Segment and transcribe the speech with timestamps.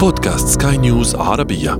[0.00, 1.70] بودكاست سكاي نيوز عربية.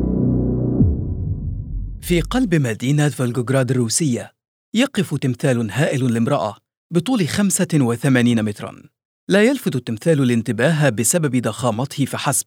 [2.02, 4.32] في قلب مدينة فولغوغراد الروسية
[4.74, 6.56] يقف تمثال هائل لامرأة
[6.90, 8.82] بطول 85 مترا.
[9.28, 12.46] لا يلفت التمثال الانتباه بسبب ضخامته فحسب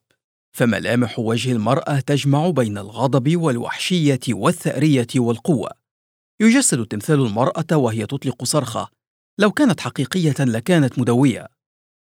[0.56, 5.70] فملامح وجه المرأة تجمع بين الغضب والوحشية والثأرية والقوة.
[6.42, 8.90] يجسد التمثال المرأة وهي تطلق صرخة
[9.40, 11.48] لو كانت حقيقية لكانت مدوية.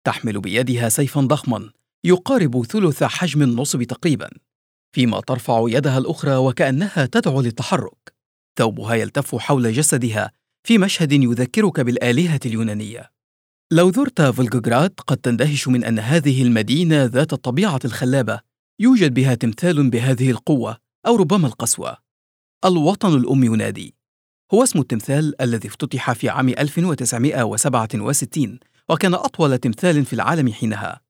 [0.04, 1.70] تحمل بيدها سيفا ضخما
[2.04, 4.30] يقارب ثلث حجم النصب تقريبا
[4.92, 8.14] فيما ترفع يدها الأخرى وكأنها تدعو للتحرك.
[8.58, 10.32] ثوبها يلتف حول جسدها
[10.64, 13.10] في مشهد يذكرك بالآلهة اليونانية.
[13.72, 18.40] لو زرت فولغوغراد قد تندهش من أن هذه المدينة ذات الطبيعة الخلابة.
[18.80, 21.96] يوجد بها تمثال بهذه القوة أو ربما القسوة.
[22.64, 23.94] الوطن الأم ينادي.
[24.54, 28.58] هو اسم التمثال الذي افتتح في عام 1967
[28.88, 31.07] وكان أطول تمثال في العالم حينها.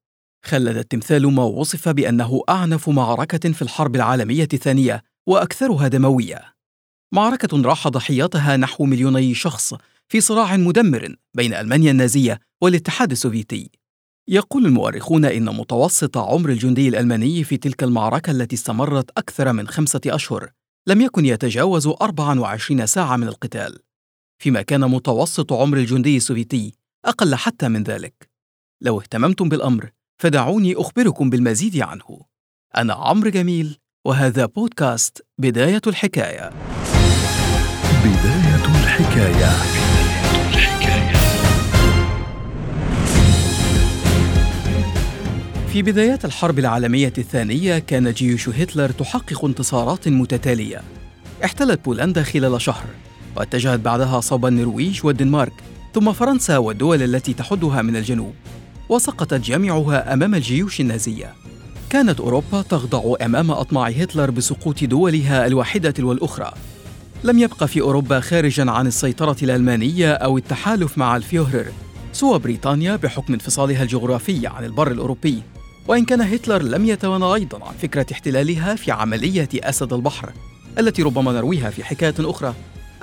[0.49, 6.53] خلد التمثال ما وصف بأنه أعنف معركة في الحرب العالمية الثانية وأكثرها دموية.
[7.13, 9.73] معركة راح ضحيتها نحو مليوني شخص
[10.07, 13.69] في صراع مدمر بين ألمانيا النازية والاتحاد السوفيتي.
[14.27, 20.01] يقول المؤرخون إن متوسط عمر الجندي الألماني في تلك المعركة التي استمرت أكثر من خمسة
[20.07, 20.51] أشهر
[20.87, 23.79] لم يكن يتجاوز 24 ساعة من القتال
[24.41, 26.73] فيما كان متوسط عمر الجندي السوفيتي
[27.05, 28.29] أقل حتى من ذلك.
[28.81, 32.21] لو اهتممتم بالأمر فدعوني أخبركم بالمزيد عنه.
[32.77, 36.49] أنا عمرو جميل وهذا بودكاست بداية الحكاية.
[38.03, 39.49] بداية الحكاية.
[45.67, 50.81] في بدايات الحرب العالمية الثانية كانت جيوش هتلر تحقق انتصارات متتالية.
[51.45, 52.85] احتلت بولندا خلال شهر
[53.35, 55.53] واتجهت بعدها صوب النرويج والدنمارك
[55.93, 58.33] ثم فرنسا والدول التي تحدها من الجنوب.
[58.89, 61.33] وسقطت جميعها أمام الجيوش النازية.
[61.89, 66.53] كانت أوروبا تخضع أمام أطماع هتلر بسقوط دولها الواحدة والأخرى.
[67.23, 71.71] لم يبقى في أوروبا خارجا عن السيطرة الألمانية أو التحالف مع الفيوهرر.
[72.13, 75.43] سوى بريطانيا بحكم انفصالها الجغرافي عن البر الأوروبي.
[75.87, 80.31] وإن كان هتلر لم يتوانى أيضا عن فكرة احتلالها في عملية أسد البحر
[80.79, 82.53] التي ربما نرويها في حكاية أخرى.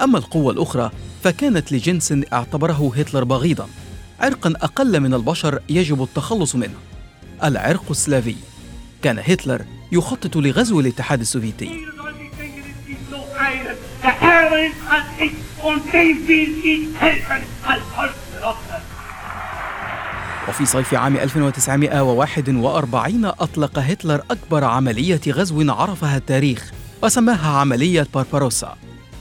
[0.03, 0.91] أما القوة الأخرى
[1.23, 3.69] فكانت لجنس اعتبره هتلر بغيضا.
[4.21, 6.75] عرقا أقل من البشر يجب التخلص منه.
[7.45, 8.37] العرق السلافي.
[9.03, 11.71] كان هتلر يخطط لغزو الاتحاد السوفيتي.
[20.49, 26.73] وفي صيف عام 1941 أطلق هتلر أكبر عملية غزو عرفها التاريخ
[27.03, 28.77] وسماها عملية بارباروسا.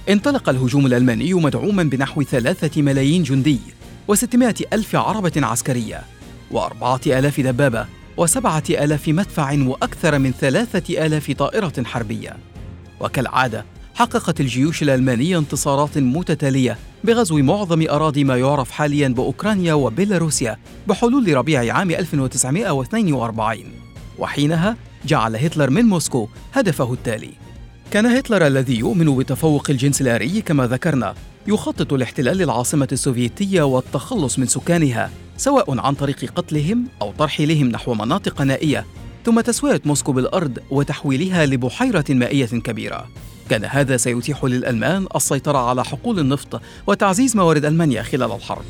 [0.09, 3.59] انطلق الهجوم الألماني مدعوما بنحو ثلاثة ملايين جندي.
[4.07, 6.01] وستمائة ألف عربة عسكرية
[6.51, 7.85] وأربعة آلاف دبابة
[8.17, 12.37] وسبعة آلاف مدفع وأكثر من ثلاثة آلاف طائرة حربية.
[12.99, 21.33] وكالعادة حققت الجيوش الألمانية انتصارات متتالية بغزو معظم أراضي ما يعرف حاليا بأوكرانيا وبيلاروسيا بحلول
[21.37, 23.63] ربيع عام 1942
[24.19, 27.31] وحينها جعل هتلر من موسكو هدفه التالي.
[27.91, 31.15] كان هتلر الذي يؤمن بتفوق الجنس الآري كما ذكرنا
[31.47, 38.41] يخطط لاحتلال العاصمة السوفيتية والتخلص من سكانها سواء عن طريق قتلهم أو ترحيلهم نحو مناطق
[38.41, 38.85] نائية
[39.25, 43.07] ثم تسوية موسكو بالأرض وتحويلها لبحيرة مائية كبيرة.
[43.49, 48.65] كان هذا سيتيح للألمان السيطرة على حقول النفط وتعزيز موارد ألمانيا خلال الحرب.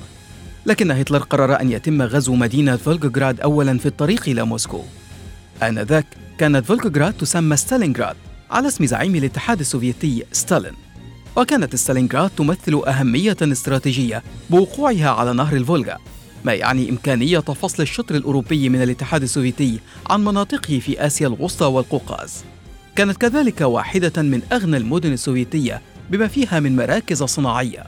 [0.66, 4.82] لكن هتلر قرر أن يتم غزو مدينة فولغوغراد أولا في الطريق إلى موسكو.
[5.64, 6.06] آنذاك
[6.38, 8.16] كانت فولغوغراد تسمى ستالينغراد.
[8.52, 10.74] على اسم زعيم الاتحاد السوفيتي ستالين.
[11.38, 15.98] وكانت ستالينغراد تمثل أهمية استراتيجية بوقوعها على نهر الفولغا
[16.46, 19.80] ما يعني إمكانية فصل الشطر الأوروبي من الاتحاد السوفيتي
[20.10, 22.44] عن مناطقه في آسيا الوسطى والقوقاز.
[22.96, 27.84] كانت كذلك واحدة من أغنى المدن السوفيتية بما فيها من مراكز صناعية.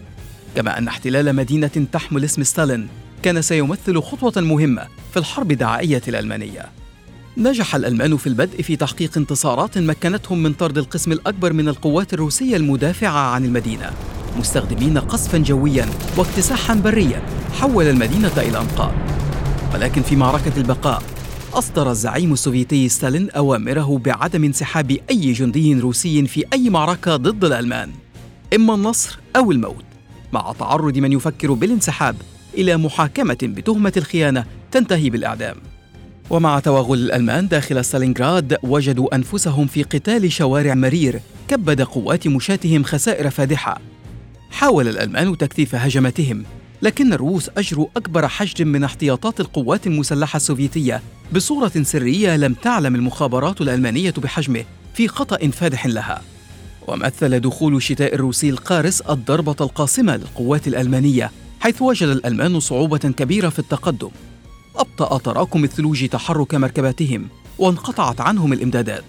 [0.56, 2.88] كما أن احتلال مدينة تحمل اسم ستالين
[3.24, 6.77] كان سيمثل خطوة مهمة في الحرب الدعائية الألمانية.
[7.38, 12.58] نجح الألمان في البدء في تحقيق انتصارات مكنتهم من طرد القسم الأكبر من القوات الروسية
[12.58, 13.92] المدافعة عن المدينة
[14.38, 15.86] مستخدمين قصفا جويا
[16.18, 17.22] واكتساحا بريا
[17.60, 18.94] حول المدينة إلى أنقاض.
[19.74, 21.04] ولكن في معركة البقاء
[21.54, 27.92] أصدر الزعيم السوفيتي ستالين أوامره بعدم انسحاب أي جندي روسي في أي معركة ضد الألمان
[28.56, 29.86] إما النصر أو الموت
[30.34, 32.16] مع تعرض من يفكر بالانسحاب
[32.54, 35.67] إلى محاكمة بتهمة الخيانة تنتهي بالإعدام.
[36.30, 43.30] ومع توغل الألمان داخل ستالينغراد وجدوا أنفسهم في قتال شوارع مرير كبد قوات مشاتهم خسائر
[43.30, 43.82] فادحة.
[44.52, 46.44] حاول الألمان تكثيف هجماتهم
[46.82, 51.02] لكن الروس أجروا أكبر حشد من احتياطات القوات المسلحة السوفيتية.
[51.34, 54.64] بصورة سرية لم تعلم المخابرات الألمانية بحجمه
[54.94, 56.22] في خطأ فادح لها.
[56.88, 63.60] ومثل دخول الشتاء الروسي القارس الضربة القاصمة للقوات الألمانية حيث وجد الألمان صعوبة كبيرة في
[63.60, 64.10] التقدم.
[64.78, 67.28] أبطأ تراكم الثلوج تحرك مركباتهم
[67.58, 69.04] وانقطعت عنهم الإمدادات.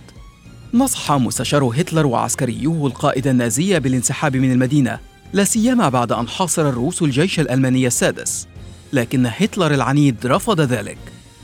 [0.74, 4.98] نصح مستشار هتلر وعسكريوه القائد النازي بالانسحاب من المدينة
[5.32, 8.46] لا سيما بعد أن حاصر الروس الجيش الألماني السادس.
[8.92, 10.98] لكن هتلر العنيد رفض ذلك.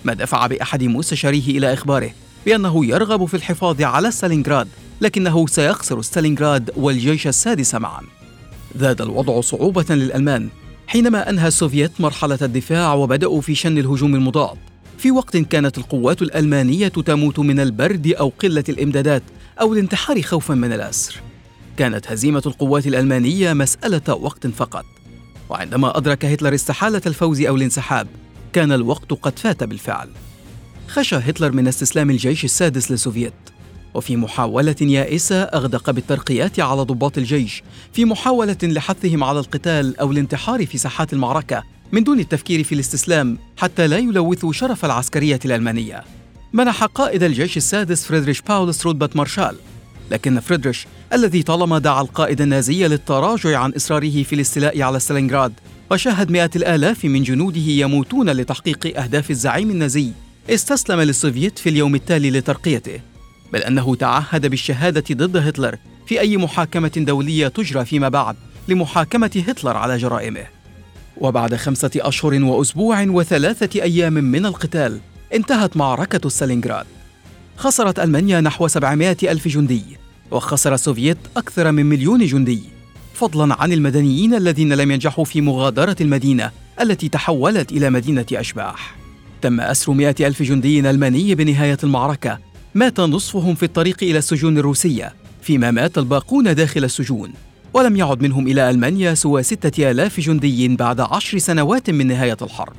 [0.04, 2.10] ما دفع بأحد مستشاريه إلى إخباره
[2.46, 4.68] بأنه يرغب في الحفاظ على ستالينغراد
[5.00, 8.02] لكنه سيخسر ستالينغراد والجيش السادس معا.
[8.76, 10.48] زاد الوضع صعوبة للألمان
[10.86, 14.58] حينما أنهى السوفييت مرحلة الدفاع وبدأوا في شن الهجوم المضاد.
[14.98, 19.22] في وقت كانت القوات الألمانية تموت من البرد أو قلة الإمدادات
[19.60, 21.20] أو الانتحار خوفا من الأسر.
[21.76, 24.84] كانت هزيمة القوات الألمانية مسألة وقت فقط.
[25.48, 28.06] وعندما أدرك هتلر استحالة الفوز أو الانسحاب
[28.52, 30.08] كان الوقت قد فات بالفعل.
[30.88, 33.32] خشى هتلر من استسلام الجيش السادس للسوفييت.
[33.94, 37.62] وفي محاولة يائسة أغدق بالترقيات على ضباط الجيش
[37.92, 41.62] في محاولة لحثهم على القتال أو الانتحار في ساحات المعركة
[41.92, 46.04] من دون التفكير في الاستسلام حتى لا يلوثوا شرف العسكرية الألمانية.
[46.52, 49.56] منح قائد الجيش السادس فريدريش باولس رتبة مارشال
[50.10, 55.52] لكن فريدريش الذي طالما دعا القائد النازي للتراجع عن إصراره في الاستيلاء على ستالينغراد
[55.90, 60.10] وشاهد مئات الآلاف من جنوده يموتون لتحقيق أهداف الزعيم النازي
[60.50, 63.00] استسلم للسوفييت في اليوم التالي لترقيته.
[63.54, 68.36] بل أنه تعهد بالشهادة ضد هتلر في أي محاكمة دولية تجرى فيما بعد
[68.68, 70.44] لمحاكمة هتلر على جرائمه.
[71.16, 75.00] وبعد خمسة أشهر وأسبوع وثلاثة أيام من القتال
[75.34, 76.86] انتهت معركة ستالينغراد
[77.56, 79.84] خسرت ألمانيا نحو 700 ألف جندي
[80.30, 82.62] وخسر السوفييت أكثر من مليون جندي
[83.14, 86.50] فضلا عن المدنيين الذين لم ينجحوا في مغادرة المدينة
[86.80, 88.94] التي تحولت إلى مدينة أشباح.
[89.42, 92.38] تم أسر مئة ألف جندي ألماني بنهاية المعركة
[92.74, 97.32] مات نصفهم في الطريق إلى السجون الروسية فيما مات الباقون داخل السجون
[97.74, 102.72] ولم يعد منهم إلى ألمانيا سوى ستة آلاف جندي بعد عشر سنوات من نهاية الحرب.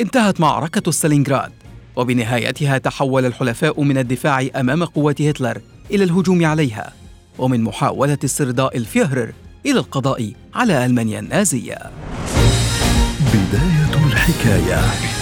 [0.00, 1.52] انتهت معركة ستالينغراد
[1.96, 5.60] وبنهايتها تحول الحلفاء من الدفاع أمام قوات هتلر
[5.90, 6.92] إلى الهجوم عليها
[7.38, 9.32] ومن محاولة استرضاء الفيهرر
[9.66, 11.78] إلى القضاء على ألمانيا النازية.
[13.34, 15.13] بداية الحكاية.